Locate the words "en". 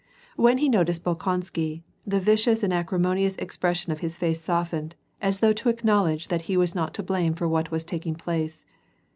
0.35-0.57